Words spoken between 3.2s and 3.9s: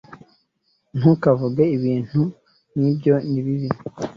nibibi